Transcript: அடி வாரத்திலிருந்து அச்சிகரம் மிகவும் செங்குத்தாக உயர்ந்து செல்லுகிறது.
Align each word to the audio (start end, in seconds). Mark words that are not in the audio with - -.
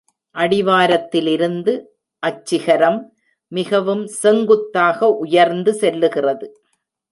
அடி 0.35 0.63
வாரத்திலிருந்து 0.63 1.73
அச்சிகரம் 2.23 2.99
மிகவும் 3.51 4.03
செங்குத்தாக 4.21 5.09
உயர்ந்து 5.17 5.73
செல்லுகிறது. 5.73 6.47